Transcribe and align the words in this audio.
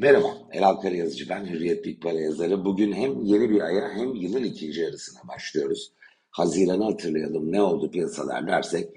Merhaba, 0.00 0.48
Elal 0.52 0.74
Karayazıcı 0.74 1.28
ben, 1.28 1.46
Hürriyet 1.46 1.84
Big 1.84 2.02
Para 2.02 2.20
yazarı. 2.20 2.64
Bugün 2.64 2.92
hem 2.92 3.22
yeni 3.22 3.50
bir 3.50 3.60
aya 3.60 3.90
hem 3.94 4.14
yılın 4.14 4.44
ikinci 4.44 4.80
yarısına 4.80 5.28
başlıyoruz. 5.28 5.92
Haziran'ı 6.30 6.84
hatırlayalım 6.84 7.52
ne 7.52 7.62
oldu 7.62 7.90
piyasalar 7.90 8.46
dersek, 8.46 8.88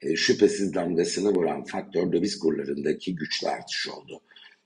e, 0.00 0.16
şüphesiz 0.16 0.74
damgasını 0.74 1.34
vuran 1.34 1.64
faktör 1.64 2.12
döviz 2.12 2.38
kurlarındaki 2.38 3.14
güçlü 3.14 3.48
artış 3.48 3.88
oldu. 3.88 4.20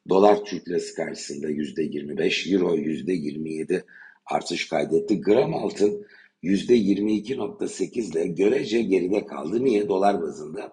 Dolar 0.09 0.45
Türk 0.45 0.69
Lirası 0.69 0.95
karşısında 0.95 1.51
%25, 1.51 2.55
Euro 2.55 2.77
%27 2.77 3.85
artış 4.27 4.69
kaydetti. 4.69 5.21
Gram 5.21 5.55
altın 5.55 6.07
%22.8 6.43 8.13
ile 8.13 8.27
görece 8.27 8.83
geride 8.83 9.27
kaldı. 9.27 9.65
Niye? 9.65 9.89
Dolar 9.89 10.23
bazında 10.23 10.73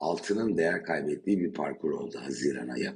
altının 0.00 0.56
değer 0.56 0.84
kaybettiği 0.84 1.38
bir 1.38 1.52
parkur 1.52 1.90
oldu 1.90 2.18
Haziran 2.22 2.68
ayı. 2.68 2.92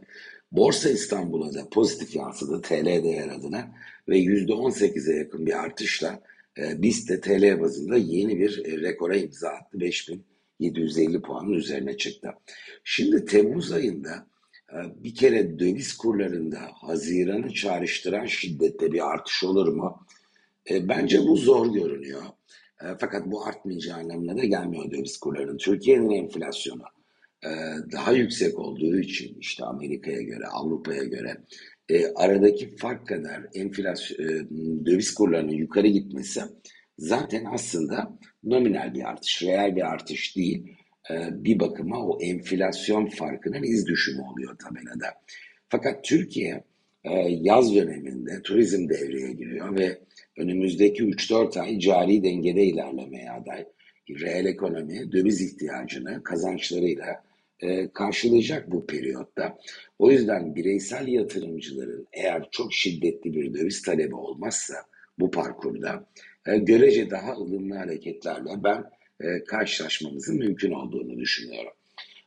Borsa 0.56 0.90
İstanbul'a 0.90 1.54
da 1.54 1.68
pozitif 1.68 2.16
yansıdı 2.16 2.62
TL 2.62 2.84
değer 2.84 3.28
adına 3.28 3.74
ve 4.08 4.18
%18'e 4.18 5.16
yakın 5.16 5.46
bir 5.46 5.64
artışla 5.64 6.22
e, 6.58 6.82
BIST 6.82 7.10
de 7.10 7.20
TL 7.20 7.60
bazında 7.60 7.96
yeni 7.96 8.38
bir 8.38 8.64
e, 8.64 8.80
rekora 8.80 9.16
imza 9.16 9.48
attı. 9.48 9.80
5750 9.80 11.22
puanın 11.22 11.52
üzerine 11.52 11.96
çıktı. 11.96 12.28
Şimdi 12.84 13.24
Temmuz 13.24 13.72
ayında 13.72 14.26
e, 14.72 14.76
bir 15.04 15.14
kere 15.14 15.58
döviz 15.58 15.96
kurlarında 15.96 16.58
Haziran'ı 16.74 17.52
çağrıştıran 17.52 18.26
şiddette 18.26 18.92
bir 18.92 19.10
artış 19.12 19.44
olur 19.44 19.68
mu? 19.68 20.06
E, 20.70 20.88
bence 20.88 21.18
bu 21.18 21.36
zor 21.36 21.74
görünüyor. 21.74 22.22
E, 22.80 22.86
fakat 23.00 23.26
bu 23.26 23.46
artmayacağı 23.46 23.98
anlamına 23.98 24.36
da 24.36 24.44
gelmiyor 24.44 24.90
döviz 24.90 25.16
kurlarının. 25.16 25.58
Türkiye'nin 25.58 26.10
enflasyonu 26.10 26.82
daha 27.92 28.12
yüksek 28.12 28.58
olduğu 28.58 28.98
için 28.98 29.36
işte 29.40 29.64
Amerika'ya 29.64 30.22
göre, 30.22 30.46
Avrupa'ya 30.46 31.04
göre 31.04 31.36
e, 31.88 32.06
aradaki 32.14 32.76
fark 32.76 33.06
kadar 33.06 33.46
enflasyon, 33.54 34.18
e, 34.18 34.46
döviz 34.86 35.14
kurlarının 35.14 35.52
yukarı 35.52 35.86
gitmesi 35.86 36.40
zaten 36.98 37.44
aslında 37.44 38.18
nominal 38.44 38.94
bir 38.94 39.08
artış, 39.08 39.42
reel 39.42 39.76
bir 39.76 39.92
artış 39.92 40.36
değil. 40.36 40.76
E, 41.10 41.44
bir 41.44 41.60
bakıma 41.60 42.06
o 42.06 42.20
enflasyon 42.22 43.06
farkının 43.06 43.62
iz 43.62 43.86
düşümü 43.86 44.22
oluyor 44.22 44.56
tabelada. 44.58 45.06
Fakat 45.68 46.04
Türkiye 46.04 46.64
e, 47.04 47.10
yaz 47.28 47.74
döneminde 47.74 48.42
turizm 48.42 48.88
devreye 48.88 49.32
giriyor 49.32 49.78
ve 49.78 49.98
önümüzdeki 50.38 51.02
3-4 51.02 51.60
ay 51.60 51.78
cari 51.78 52.22
dengede 52.22 52.64
ilerlemeye 52.64 53.30
aday. 53.30 53.64
Reel 54.10 54.46
ekonomi 54.46 55.12
döviz 55.12 55.40
ihtiyacını 55.40 56.22
kazançlarıyla 56.22 57.22
e, 57.60 57.88
karşılayacak 57.88 58.70
bu 58.70 58.86
periyotta. 58.86 59.58
O 59.98 60.10
yüzden 60.10 60.54
bireysel 60.54 61.08
yatırımcıların 61.08 62.06
eğer 62.12 62.48
çok 62.50 62.72
şiddetli 62.72 63.32
bir 63.34 63.54
döviz 63.54 63.82
talebi 63.82 64.14
olmazsa 64.14 64.74
bu 65.18 65.30
parkurda 65.30 66.06
e, 66.46 66.58
görece 66.58 67.10
daha 67.10 67.32
ılımlı 67.32 67.74
hareketlerle 67.74 68.50
ben 68.64 68.84
e, 69.20 69.44
karşılaşmamızın 69.44 70.38
mümkün 70.38 70.72
olduğunu 70.72 71.18
düşünüyorum. 71.18 71.72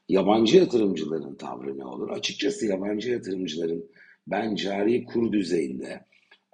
Yabancı 0.09 0.57
yatırımcıların 0.57 1.35
tavrı 1.35 1.77
ne 1.77 1.85
olur? 1.85 2.09
Açıkçası 2.09 2.65
yabancı 2.65 3.11
yatırımcıların 3.11 3.85
ben 4.27 4.55
cari 4.55 5.05
kur 5.05 5.31
düzeyinde 5.31 6.05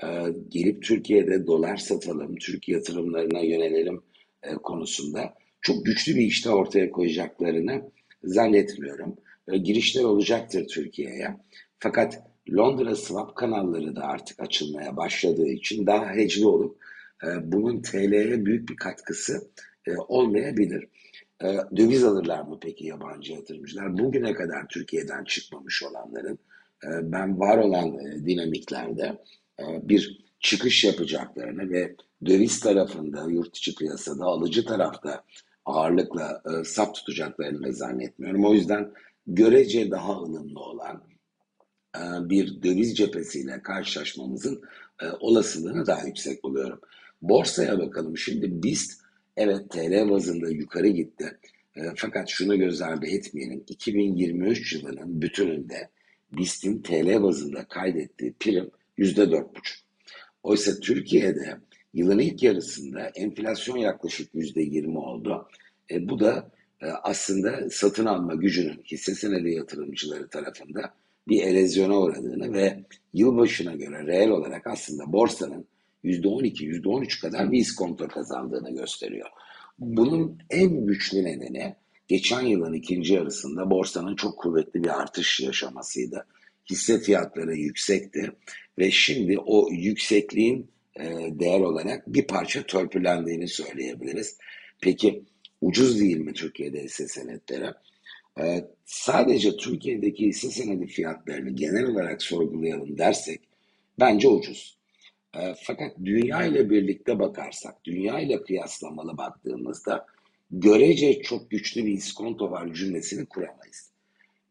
e, 0.04 0.08
gelip 0.50 0.84
Türkiye'de 0.84 1.48
dolar 1.48 1.78
satalım, 1.78 2.36
Türk 2.36 2.70
yatırımlarına 2.70 3.40
yönelelim 3.40 4.02
e, 4.44 4.54
konusunda 4.54 5.34
çok 5.62 5.86
güçlü 5.86 6.16
bir 6.16 6.26
işte 6.26 6.50
ortaya 6.50 6.92
koyacaklarını 6.92 7.92
zannetmiyorum. 8.26 9.16
E, 9.52 9.58
girişler 9.58 10.04
olacaktır 10.04 10.68
Türkiye'ye. 10.68 11.38
Fakat 11.80 12.24
Londra 12.54 12.96
swap 12.96 13.36
kanalları 13.36 13.96
da 13.96 14.04
artık 14.04 14.40
açılmaya 14.40 14.98
başladığı 14.98 15.48
için 15.48 15.88
daha 15.88 16.14
hecli 16.14 16.46
olup 16.46 16.78
e, 17.24 17.52
bunun 17.52 17.82
TL'ye 17.82 18.46
büyük 18.46 18.70
bir 18.70 18.76
katkısı 18.76 19.50
e, 19.88 19.92
olmayabilir. 19.98 20.88
Döviz 21.78 22.04
alırlar 22.04 22.42
mı 22.42 22.58
peki 22.62 22.86
yabancı 22.86 23.34
yatırımcılar? 23.34 23.98
Bugüne 23.98 24.34
kadar 24.34 24.68
Türkiye'den 24.68 25.24
çıkmamış 25.24 25.84
olanların 25.84 26.40
ben 26.84 27.40
var 27.40 27.58
olan 27.58 28.00
dinamiklerde 28.26 29.18
bir 29.60 30.26
çıkış 30.40 30.84
yapacaklarını 30.84 31.70
ve 31.70 31.96
döviz 32.26 32.60
tarafında 32.60 33.30
yurt 33.30 33.58
içi 33.58 33.76
piyasada 33.76 34.26
alıcı 34.26 34.66
tarafta 34.66 35.24
ağırlıkla 35.66 36.42
e, 36.46 36.64
sap 36.64 36.96
tutacaklarını 36.96 37.74
zannetmiyorum. 37.74 38.46
O 38.46 38.54
yüzden 38.54 38.92
görece 39.28 39.92
daha 39.92 40.14
ılımlı 40.14 40.60
olan 40.60 41.04
e, 41.96 42.30
bir 42.30 42.64
döviz 42.64 42.98
cephesiyle 42.98 43.62
karşılaşmamızın 43.62 44.62
e, 45.02 45.06
olasılığını 45.20 45.86
daha 45.86 46.08
yüksek 46.08 46.44
buluyorum. 46.44 46.80
Borsaya 47.22 47.80
bakalım. 47.80 48.18
Şimdi 48.18 48.64
BIST 48.64 49.02
evet 49.38 49.70
TL 49.70 50.10
bazında 50.10 50.50
yukarı 50.50 50.88
gitti. 50.88 51.40
E, 51.76 51.82
fakat 51.96 52.30
şunu 52.30 52.58
göz 52.58 52.82
ardı 52.82 53.06
etmeyelim. 53.06 53.64
2023 53.68 54.74
yılının 54.74 55.22
bütününde 55.22 55.90
BIST'in 56.32 56.82
TL 56.82 57.24
bazında 57.24 57.66
kaydettiği 57.68 58.34
prim 58.40 58.72
%4,5. 58.98 59.46
Oysa 60.44 60.80
Türkiye'de 60.80 61.58
Yılın 61.96 62.20
ilk 62.20 62.44
yarısında 62.44 63.12
enflasyon 63.16 63.78
yaklaşık 63.78 64.36
yüzde 64.36 64.62
yirmi 64.62 64.98
oldu. 64.98 65.48
E, 65.92 66.10
bu 66.10 66.20
da 66.20 66.52
e, 66.82 66.86
aslında 66.86 67.70
satın 67.70 68.06
alma 68.06 68.36
gücünün 68.36 68.82
hisse 68.86 69.16
senedi 69.16 69.52
yatırımcıları 69.52 70.28
tarafında 70.28 70.94
bir 71.28 71.44
erozyona 71.44 72.00
uğradığını 72.00 72.54
ve 72.54 72.84
yılbaşına 73.14 73.76
göre 73.76 74.08
reel 74.08 74.30
olarak 74.30 74.68
aslında 74.68 75.14
borsanın 75.14 75.66
yüzde 76.04 76.28
on 76.28 76.44
iki, 76.44 76.66
yüzde 76.66 76.90
on 76.90 77.02
üç 77.02 77.20
kadar 77.20 77.52
bir 77.52 77.60
iskonto 77.60 78.08
kazandığını 78.08 78.76
gösteriyor. 78.76 79.30
Bunun 79.80 80.38
en 80.50 80.86
güçlü 80.86 81.24
nedeni 81.24 81.76
geçen 82.08 82.42
yılın 82.42 82.74
ikinci 82.74 83.14
yarısında 83.14 83.70
borsanın 83.70 84.16
çok 84.16 84.38
kuvvetli 84.38 84.84
bir 84.84 85.02
artış 85.02 85.40
yaşamasıydı. 85.40 86.26
Hisse 86.70 87.00
fiyatları 87.00 87.56
yüksekti 87.56 88.32
ve 88.80 88.92
şimdi 88.92 89.40
o 89.40 89.70
yüksekliğin 89.72 90.75
değer 91.40 91.60
olarak 91.60 92.14
bir 92.14 92.28
parça 92.28 92.64
törpülendiğini 92.64 93.48
söyleyebiliriz. 93.48 94.38
Peki 94.82 95.24
ucuz 95.62 96.00
değil 96.00 96.18
mi 96.18 96.34
Türkiye'de 96.34 96.84
hisse 96.84 97.08
senetleri? 97.08 97.72
Ee, 98.40 98.66
sadece 98.86 99.58
Türkiye'deki 99.58 100.28
hisse 100.28 100.50
senedi 100.50 100.88
fiyatlarını 100.88 101.50
genel 101.50 101.86
olarak 101.86 102.22
sorgulayalım 102.22 102.98
dersek 102.98 103.42
bence 104.00 104.28
ucuz. 104.28 104.78
Ee, 105.38 105.54
fakat 105.64 105.92
dünya 106.06 106.46
ile 106.46 106.70
birlikte 106.70 107.20
bakarsak, 107.20 107.86
dünya 107.86 108.20
ile 108.20 108.44
kıyaslamalı 108.44 109.18
baktığımızda 109.18 110.06
görece 110.52 111.22
çok 111.22 111.52
güçlü 111.52 111.86
bir 111.86 111.94
iskonto 111.94 112.52
var 112.52 112.74
cümlesini 112.74 113.26
kuramayız. 113.26 113.92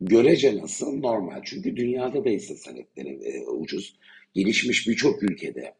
Görece 0.00 0.56
nasıl? 0.56 1.00
Normal. 1.00 1.42
Çünkü 1.44 1.76
dünyada 1.76 2.24
da 2.24 2.28
hisse 2.28 2.56
senetleri 2.56 3.08
e, 3.08 3.46
ucuz. 3.46 3.96
Gelişmiş 4.34 4.88
birçok 4.88 5.22
ülkede 5.22 5.60
e, 5.60 5.74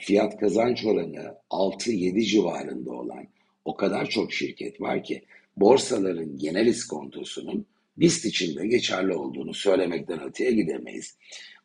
fiyat 0.00 0.40
kazanç 0.40 0.84
oranı 0.84 1.34
6-7 1.50 2.24
civarında 2.24 2.90
olan 2.90 3.26
o 3.64 3.76
kadar 3.76 4.06
çok 4.06 4.32
şirket 4.32 4.80
var 4.80 5.04
ki 5.04 5.24
borsaların 5.56 6.38
genel 6.38 6.66
iskontosunun 6.66 7.66
BIST 7.96 8.24
içinde 8.24 8.66
geçerli 8.66 9.14
olduğunu 9.14 9.54
söylemekten 9.54 10.22
öteye 10.22 10.52
gidemeyiz. 10.52 11.16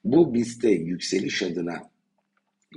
Bu 0.03 0.33
BIST'te 0.33 0.69
yükseliş 0.69 1.43
adına 1.43 1.89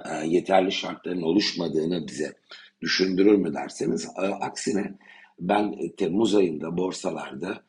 e, 0.05 0.27
yeterli 0.27 0.73
şartların 0.73 1.23
oluşmadığını 1.23 2.09
bize 2.09 2.33
düşündürür 2.81 3.35
mü 3.35 3.55
derseniz 3.55 4.05
e, 4.05 4.21
aksine 4.21 4.95
ben 5.41 5.75
Temmuz 5.97 6.35
ayında 6.35 6.77
borsalarda 6.77 7.63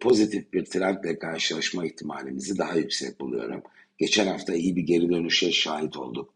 pozitif 0.00 0.52
bir 0.52 0.64
trendle 0.64 1.18
karşılaşma 1.18 1.86
ihtimalimizi 1.86 2.58
daha 2.58 2.74
yüksek 2.74 3.20
buluyorum. 3.20 3.62
Geçen 3.98 4.26
hafta 4.26 4.54
iyi 4.54 4.76
bir 4.76 4.82
geri 4.82 5.08
dönüşe 5.08 5.52
şahit 5.52 5.96
olduk. 5.96 6.34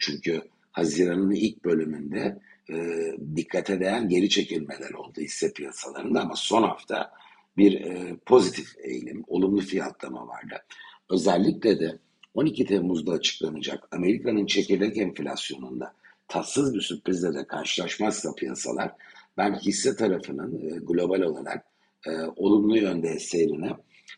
Çünkü 0.00 0.42
Haziran'ın 0.72 1.30
ilk 1.30 1.64
bölümünde 1.64 2.38
e, 2.70 3.06
dikkate 3.36 3.80
değen 3.80 4.08
geri 4.08 4.28
çekilmeler 4.28 4.90
oldu 4.90 5.20
hisse 5.20 5.52
piyasalarında 5.52 6.20
ama 6.20 6.36
son 6.36 6.62
hafta 6.62 7.12
bir 7.56 7.80
e, 7.80 8.16
pozitif 8.26 8.68
eğilim, 8.82 9.24
olumlu 9.26 9.60
fiyatlama 9.60 10.28
vardı. 10.28 10.56
Özellikle 11.10 11.80
de 11.80 11.98
12 12.34 12.64
Temmuz'da 12.64 13.12
açıklanacak 13.12 13.88
Amerika'nın 13.92 14.46
çekirdek 14.46 14.96
enflasyonunda 14.96 15.94
tatsız 16.28 16.74
bir 16.74 16.80
sürprizle 16.80 17.34
de 17.34 17.46
karşılaşmazsa 17.46 18.34
piyasalar 18.34 18.92
ben 19.36 19.54
hisse 19.54 19.96
tarafının 19.96 20.58
e, 20.58 20.78
global 20.78 21.20
olarak 21.20 21.66
e, 22.06 22.10
olumlu 22.36 22.76
yönde 22.76 23.18
seyrini 23.18 23.70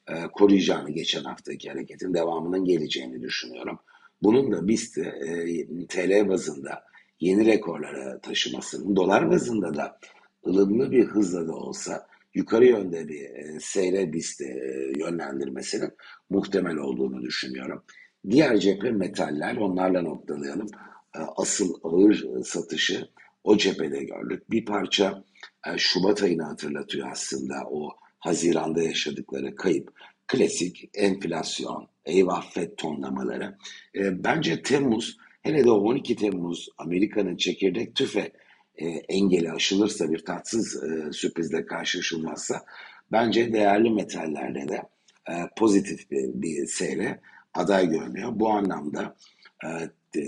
e, 0.08 0.22
koruyacağını 0.32 0.90
geçen 0.90 1.24
haftaki 1.24 1.70
hareketin 1.70 2.14
devamının 2.14 2.64
geleceğini 2.64 3.22
düşünüyorum. 3.22 3.78
Bunun 4.22 4.52
da 4.52 4.68
BIST'i 4.68 5.00
e, 5.00 5.86
TL 5.86 6.28
bazında 6.28 6.84
yeni 7.20 7.46
rekorlara 7.46 8.20
taşımasının, 8.20 8.96
dolar 8.96 9.30
bazında 9.30 9.74
da 9.74 9.98
ılımlı 10.46 10.90
bir 10.90 11.04
hızla 11.04 11.48
da 11.48 11.52
olsa 11.52 12.06
yukarı 12.34 12.66
yönde 12.66 13.08
bir 13.08 13.22
e, 13.22 13.58
seyre 13.60 14.12
BIST'i 14.12 14.44
e, 14.44 14.92
yönlendirmesinin 14.98 15.90
muhtemel 16.30 16.76
olduğunu 16.76 17.22
düşünüyorum. 17.22 17.82
Diğer 18.30 18.56
cephe 18.56 18.90
metaller, 18.90 19.56
onlarla 19.56 20.02
noktalayalım. 20.02 20.68
E, 21.16 21.18
asıl 21.36 21.74
ağır 21.82 22.42
satışı 22.44 23.08
o 23.44 23.56
cephede 23.56 24.04
gördük. 24.04 24.50
Bir 24.50 24.64
parça 24.64 25.24
e, 25.66 25.78
Şubat 25.78 26.22
ayını 26.22 26.42
hatırlatıyor 26.42 27.08
aslında 27.10 27.54
o 27.70 27.90
Haziran'da 28.18 28.82
yaşadıkları 28.82 29.56
kayıp. 29.56 29.92
Klasik 30.26 30.90
enflasyon, 30.94 31.88
eyvah 32.04 32.50
FED 32.50 32.76
tonlamaları. 32.76 33.58
E, 33.94 34.24
bence 34.24 34.62
Temmuz, 34.62 35.16
hele 35.42 35.64
de 35.64 35.70
12 35.70 36.16
Temmuz 36.16 36.68
Amerika'nın 36.78 37.36
çekirdek 37.36 37.94
tüfe 37.94 38.32
e, 38.76 38.86
engeli 38.88 39.52
aşılırsa 39.52 40.10
bir 40.10 40.24
tatsız 40.24 40.84
e, 40.84 41.12
sürprizle 41.12 41.66
karşılaşılmazsa 41.66 42.64
bence 43.12 43.52
değerli 43.52 43.90
metallerde 43.90 44.68
de 44.68 44.82
e, 45.28 45.32
pozitif 45.56 46.10
bir, 46.10 46.42
bir 46.42 46.66
seyre 46.66 47.20
aday 47.54 47.88
görünüyor. 47.88 48.30
Bu 48.34 48.50
anlamda 48.50 49.16
e, 49.64 49.68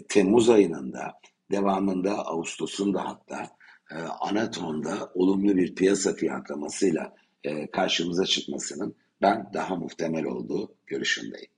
Temmuz 0.08 0.50
ayının 0.50 0.92
da 0.92 1.20
devamında 1.50 2.26
Ağustos'un 2.26 2.94
da 2.94 3.08
hatta 3.08 3.50
e, 3.90 3.94
ana 4.20 4.50
tonda 4.50 5.10
olumlu 5.14 5.56
bir 5.56 5.74
piyasa 5.74 6.14
fiyatlamasıyla 6.14 7.14
e, 7.44 7.70
karşımıza 7.70 8.24
çıkmasının 8.24 8.94
ben 9.24 9.50
daha 9.54 9.76
muhtemel 9.76 10.24
olduğu 10.24 10.76
görüşündeyim. 10.86 11.53